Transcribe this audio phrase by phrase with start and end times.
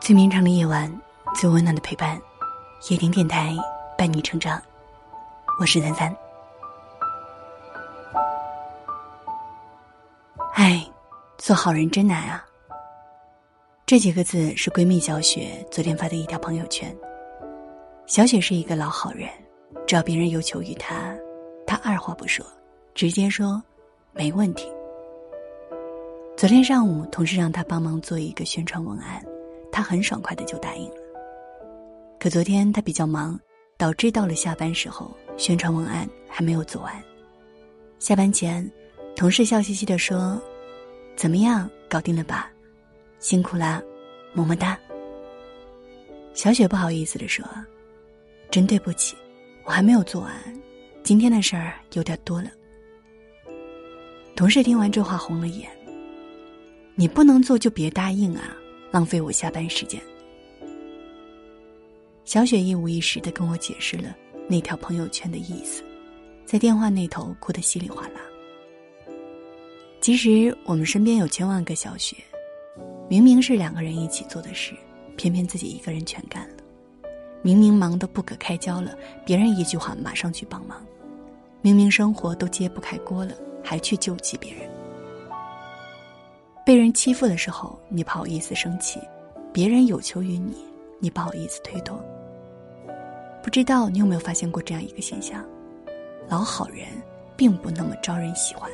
[0.00, 0.92] 最绵长的夜晚，
[1.34, 2.20] 最温暖的陪伴，
[2.90, 3.56] 夜听电台
[3.96, 4.60] 伴你成长。
[5.58, 6.14] 我是三三。
[10.52, 10.86] 唉，
[11.38, 12.44] 做好人真难啊！
[13.86, 16.94] 这几个字是闺蜜小雪昨天发的一条朋友圈。
[18.06, 19.28] 小雪是一个老好人，
[19.86, 21.14] 只要别人有求于她，
[21.66, 22.44] 她二话不说，
[22.94, 23.62] 直接说
[24.12, 24.73] 没问题。
[26.36, 29.24] 昨天上午，同事让他帮忙做一个宣传文案。
[29.70, 30.96] 他很爽快的就答应了。
[32.18, 33.38] 可昨天他比较忙，
[33.76, 36.92] 导致到了下班时候，宣传文案还没有做完。
[38.00, 38.68] 下班前，
[39.14, 40.40] 同事笑嘻嘻的说
[41.14, 42.50] ：“怎么样，搞定了吧？
[43.20, 43.80] 辛苦啦，
[44.32, 44.76] 么么哒。”
[46.34, 47.46] 小雪不好意思的说
[48.50, 49.16] ：“真对不起，
[49.62, 50.32] 我还没有做完，
[51.04, 52.50] 今天的事儿有点多了。”
[54.34, 55.70] 同事听完这话红了眼
[56.94, 58.56] ：“你不能做就别答应啊！”
[58.90, 60.00] 浪费我下班时间。
[62.24, 64.16] 小雪一五一十的跟我解释了
[64.48, 65.82] 那条朋友圈的意思，
[66.46, 68.20] 在电话那头哭得稀里哗啦。
[70.00, 72.16] 其实我们身边有千万个小雪，
[73.08, 74.74] 明明是两个人一起做的事，
[75.16, 76.54] 偏偏自己一个人全干了；
[77.42, 80.78] 明明忙得不可开交了，别人一句话马上去帮忙；
[81.62, 84.70] 明明生活都揭不开锅了，还去救济别人。
[86.64, 88.98] 被人欺负的时候，你不好意思生气；
[89.52, 90.56] 别人有求于你，
[90.98, 92.02] 你不好意思推脱。
[93.42, 95.44] 不知道你有没有发现过这样一个现象：
[96.26, 96.86] 老好人
[97.36, 98.70] 并不那么招人喜欢。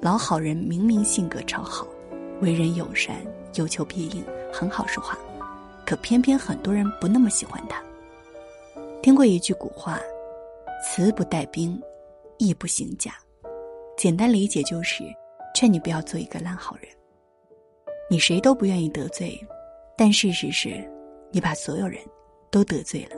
[0.00, 1.86] 老好人明明性格超好，
[2.40, 3.16] 为人友善，
[3.56, 5.18] 有求必应，很好说话，
[5.84, 7.82] 可偏偏很多人不那么喜欢他。
[9.02, 10.00] 听过一句古话
[10.82, 11.78] ：“慈不带兵，
[12.38, 13.12] 义不行甲。”
[13.94, 15.04] 简单理解就是。
[15.62, 16.88] 劝你不要做一个烂好人。
[18.10, 19.38] 你谁都不愿意得罪，
[19.96, 20.70] 但事实是，
[21.30, 22.00] 你把所有人
[22.50, 23.16] 都得罪了。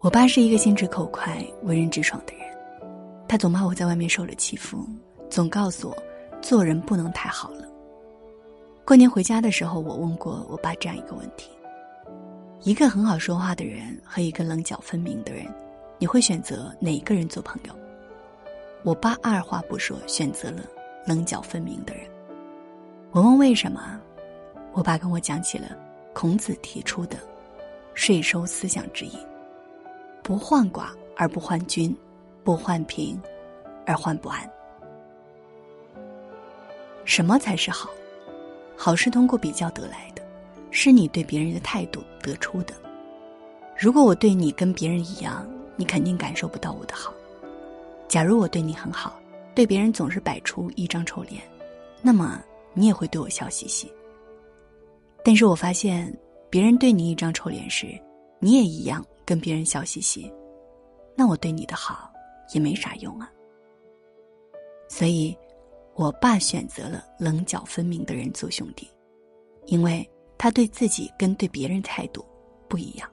[0.00, 2.44] 我爸是一个心直口快、为人直爽的人，
[3.28, 4.84] 他总怕我在外面受了欺负，
[5.30, 5.96] 总告诉我
[6.42, 7.64] 做人不能太好了。
[8.84, 11.48] 过年回家的时候，我问过我爸这样一个问题：
[12.62, 15.46] 一个很好说话的人和一个棱角分明的人，
[15.96, 17.85] 你会选择哪一个人做朋友？
[18.86, 20.62] 我爸二话不说，选择了
[21.04, 22.04] 棱角分明的人。
[23.10, 24.00] 我问为什么，
[24.72, 25.76] 我爸跟我讲起了
[26.12, 27.18] 孔子提出的
[27.94, 29.18] 税收思想之一：
[30.22, 31.92] 不患寡而不患君，
[32.44, 33.20] 不患贫
[33.86, 34.48] 而患不安。
[37.04, 37.90] 什么才是好？
[38.76, 40.22] 好是通过比较得来的，
[40.70, 42.72] 是你对别人的态度得出的。
[43.76, 45.44] 如果我对你跟别人一样，
[45.74, 47.12] 你肯定感受不到我的好。
[48.08, 49.20] 假如我对你很好，
[49.54, 51.42] 对别人总是摆出一张臭脸，
[52.00, 53.92] 那么你也会对我笑嘻嘻。
[55.24, 56.16] 但是我发现，
[56.48, 58.00] 别人对你一张臭脸时，
[58.38, 60.32] 你也一样跟别人笑嘻嘻，
[61.16, 62.10] 那我对你的好
[62.54, 63.30] 也没啥用啊。
[64.88, 65.36] 所以，
[65.94, 68.88] 我爸选择了棱角分明的人做兄弟，
[69.64, 72.24] 因为他对自己跟对别人态度
[72.68, 73.10] 不一样。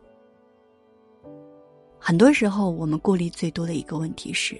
[1.97, 4.55] 很多时候，我们顾虑最多的一个问题是。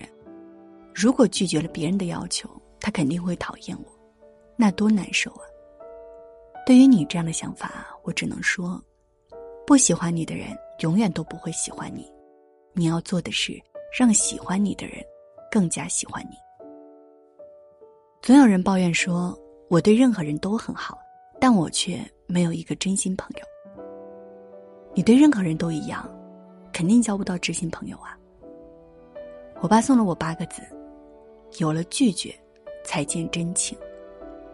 [0.93, 2.49] 如果拒绝了别人的要求，
[2.79, 3.85] 他肯定会讨厌我，
[4.55, 5.43] 那多难受啊！
[6.65, 8.81] 对于你这样的想法，我只能说，
[9.65, 10.49] 不喜欢你的人
[10.79, 12.09] 永远都不会喜欢你。
[12.73, 13.59] 你要做的是
[13.97, 14.97] 让喜欢你的人
[15.51, 16.35] 更加喜欢你。
[18.21, 19.37] 总有人抱怨说，
[19.69, 20.97] 我对任何人都很好，
[21.39, 23.45] 但我却没有一个真心朋友。
[24.93, 26.07] 你对任何人都一样，
[26.71, 28.17] 肯定交不到知心朋友啊！
[29.59, 30.61] 我爸送了我八个字。
[31.57, 32.33] 有了拒绝，
[32.83, 33.77] 才见真情。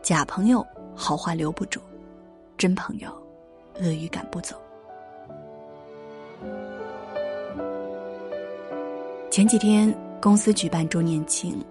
[0.02, 0.66] 假朋友
[0.96, 1.80] 好话留不住，
[2.58, 3.10] 真朋友
[3.82, 4.56] 恶语赶不走。
[9.30, 11.64] 前几天公司举办周年庆，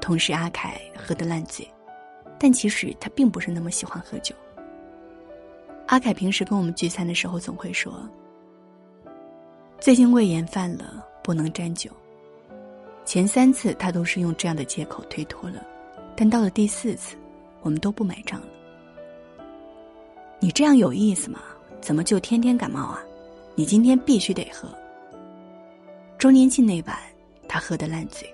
[0.00, 1.66] 同事阿凯喝得烂醉，
[2.38, 4.34] 但其实他并不是那么喜欢喝酒。
[5.86, 8.08] 阿凯平时跟我们聚餐的时候总会说
[9.78, 11.90] ：“最近胃炎犯了，不能沾酒。”
[13.04, 15.64] 前三次他都是用这样的借口推脱了，
[16.16, 17.16] 但到了第四次，
[17.60, 18.48] 我们都不买账了。
[20.40, 21.40] 你这样有意思吗？
[21.80, 23.02] 怎么就天天感冒啊？
[23.54, 24.68] 你今天必须得喝。
[26.18, 26.98] 周年庆那晚，
[27.46, 28.28] 他喝得烂醉。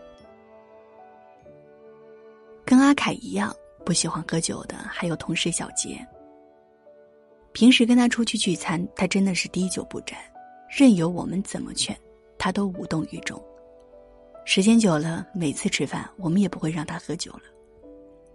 [2.65, 3.53] 跟阿凯一样
[3.85, 5.99] 不喜欢喝酒的还有同事小杰。
[7.53, 10.17] 平时跟他出去聚餐，他真的是滴酒不沾，
[10.69, 11.97] 任由我们怎么劝，
[12.39, 13.43] 他都无动于衷。
[14.45, 17.43] 时间久了，每次吃饭我们也不会让他喝酒了。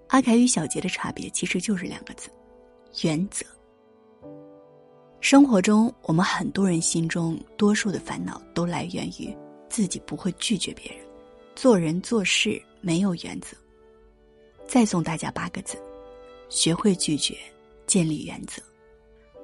[0.08, 2.30] 阿凯与小杰的差别其实就是两个字：
[3.04, 3.46] 原则。
[5.20, 9.36] 生活中，我们很多人心中多数的烦恼都来源于
[9.68, 11.06] 自己不会拒绝别人，
[11.56, 13.58] 做人做事没有原则。
[14.68, 15.78] 再送大家八个字：
[16.48, 17.36] 学会拒绝，
[17.88, 18.62] 建立原则。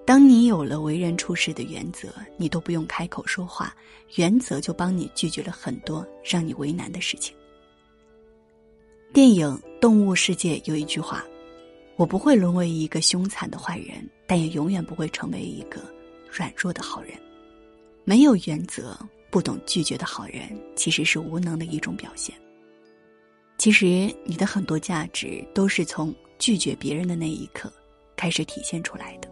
[0.05, 3.73] 当你有了为人处事的原则，你都不用开口说话，
[4.15, 7.35] 原则就帮你拒绝了很多让你为难的事情。
[9.13, 9.47] 电影
[9.79, 11.23] 《动物世界》有一句话
[11.97, 15.81] ：“我不会沦为一个凶残的坏人，但也永远不会成为一个
[16.29, 17.13] 软弱的好人。”
[18.03, 18.97] 没有原则、
[19.29, 22.35] 不懂拒绝的好人，其实是无能的一种表现。
[23.57, 27.71] 其实，你的很多价值都是从拒绝别人的那一刻
[28.17, 29.30] 开始体现出来的。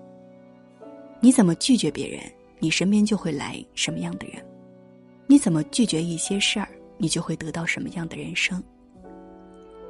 [1.21, 2.21] 你怎么拒绝别人，
[2.59, 4.41] 你身边就会来什么样的人；
[5.27, 8.63] 你怎么拒绝一些事儿，你就会得到什么样的人生。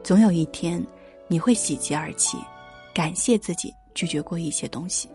[0.04, 0.84] 总有一天，
[1.28, 2.38] 你会喜极而泣，
[2.96, 5.08] 感谢自己拒绝过一些东西，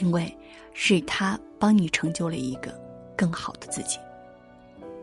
[0.00, 0.36] 因为
[0.72, 2.72] 是他帮你成就了一个
[3.16, 3.98] 更好的自己。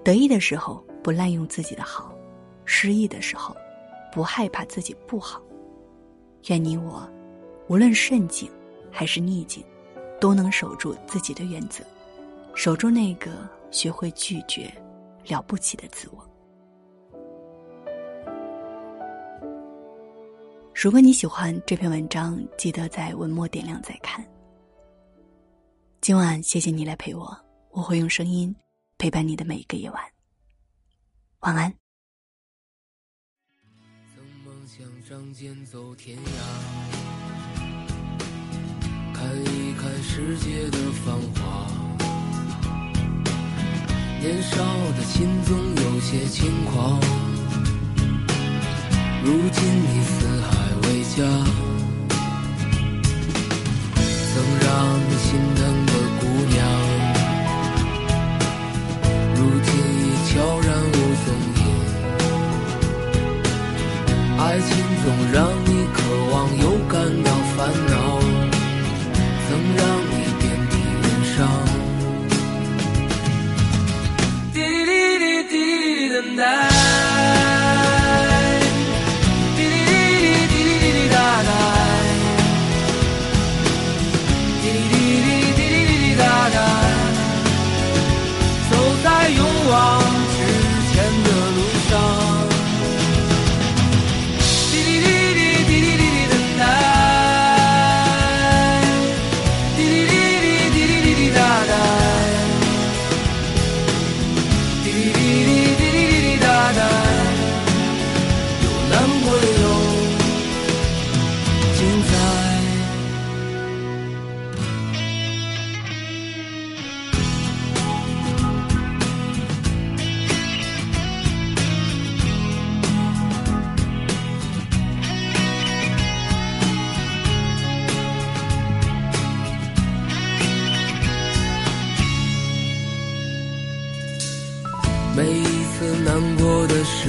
[0.04, 2.14] 得意的时候不滥用自己的好，
[2.66, 3.56] 失意的时候
[4.12, 5.42] 不害怕自己不好。
[6.48, 7.10] 愿你我，
[7.70, 8.50] 无论顺境
[8.92, 9.64] 还是逆境。
[10.22, 11.84] 都能守住自己的原则，
[12.54, 14.72] 守住那个学会拒绝、
[15.26, 16.24] 了不起的自我。
[20.74, 24.24] 如果你喜欢这篇文章，记得在文末点亮再看。
[26.02, 27.36] 今晚谢谢你来陪我，
[27.72, 28.56] 我会用声音
[29.00, 30.04] 陪伴你的每一个夜晚。
[31.40, 31.74] 晚安。
[34.16, 37.01] 曾梦想仗剑走天涯。
[40.32, 41.68] 世界的繁华，
[44.22, 44.56] 年少
[44.98, 46.98] 的心总有些轻狂。
[49.26, 50.50] 如今你四海
[50.84, 51.18] 为家，
[54.32, 54.68] 曾让
[55.10, 55.92] 你心疼的
[56.22, 56.58] 姑娘，
[59.36, 59.70] 如今
[60.00, 60.00] 已
[60.30, 60.32] 悄
[60.62, 60.96] 然无
[61.26, 61.60] 踪影。
[64.40, 64.70] 爱情
[65.04, 66.00] 总让你渴
[66.32, 68.01] 望又感到烦恼。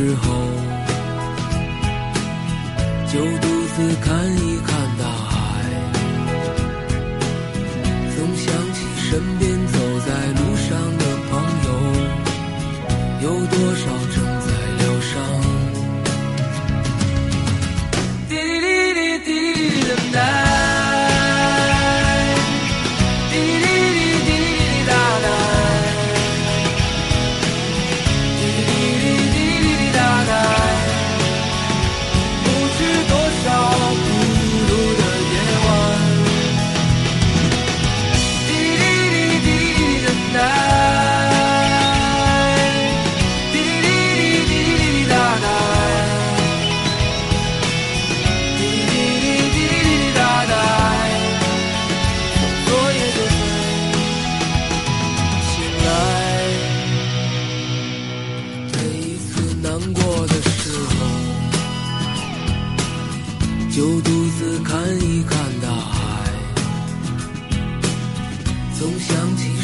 [0.02, 0.26] 时候，
[3.06, 5.32] 就独自看一看大海，
[8.16, 11.30] 总想起身边走在路上的朋
[11.66, 11.70] 友，
[13.22, 14.48] 有多少正在
[14.80, 15.12] 疗伤。
[18.28, 19.94] 滴滴滴滴滴等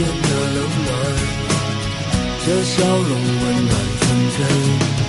[0.00, 0.90] 间的冷暖，
[2.46, 4.02] 这笑容温暖纯
[4.38, 4.99] 真。